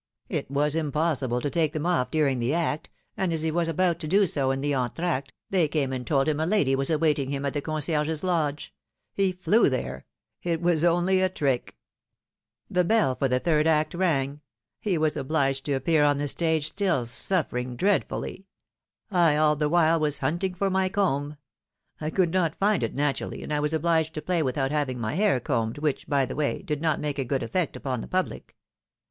It 0.29 0.49
was 0.49 0.73
impossible 0.73 1.41
to 1.41 1.49
take 1.51 1.73
them 1.73 1.85
off 1.85 2.09
during 2.09 2.39
the 2.39 2.55
act; 2.55 2.89
and 3.15 3.31
as 3.31 3.43
he 3.43 3.51
was 3.51 3.67
about 3.67 3.99
doing 3.99 4.25
so 4.25 4.49
in 4.49 4.61
the 4.61 4.71
entr^acte, 4.71 5.29
they 5.51 5.67
came 5.67 5.93
and 5.93 6.07
told 6.07 6.27
him 6.27 6.39
a 6.39 6.45
lady 6.47 6.75
was 6.75 6.89
awaiting 6.89 7.29
him 7.29 7.45
at 7.45 7.53
the 7.53 7.61
con^ 7.61 7.77
ciergds 7.81 8.23
lodge: 8.23 8.73
he 9.13 9.31
flew 9.31 9.69
there; 9.69 10.07
it 10.41 10.59
was 10.59 10.83
only 10.83 11.21
a 11.21 11.29
trick. 11.29 11.77
The 12.67 12.83
214 12.83 12.87
PHILOMENE^S 12.89 12.89
MAERIAGES. 12.89 12.89
bell 12.89 13.15
for 13.15 13.29
the 13.29 13.39
third 13.39 13.67
act 13.67 13.93
rang; 13.93 14.41
he 14.79 14.97
was 14.97 15.15
obliged 15.15 15.65
to 15.65 15.73
appear 15.73 16.03
on 16.03 16.17
the 16.17 16.27
stage, 16.27 16.69
still 16.69 17.03
suflPering 17.03 17.77
dreadfully; 17.77 18.47
I 19.11 19.37
all 19.37 19.55
the 19.55 19.69
while 19.69 19.99
was 19.99 20.17
hunt 20.17 20.43
ing 20.43 20.55
for 20.55 20.71
my 20.71 20.89
comb! 20.89 21.37
I 21.99 22.09
could 22.09 22.33
not 22.33 22.55
find 22.59 22.81
it, 22.81 22.95
naturally, 22.95 23.43
and 23.43 23.53
I 23.53 23.57
w'as 23.57 23.71
obliged 23.73 24.15
to 24.15 24.21
play 24.23 24.41
without 24.41 24.71
having 24.71 24.99
my 24.99 25.13
hair 25.13 25.39
combed, 25.39 25.77
which, 25.77 26.07
by 26.07 26.25
the 26.25 26.35
way, 26.35 26.63
did 26.63 26.81
not 26.81 26.99
make 26.99 27.19
a 27.19 27.23
good 27.23 27.43
effect 27.43 27.75
upon 27.75 28.01
the 28.01 28.07
public. 28.07 28.55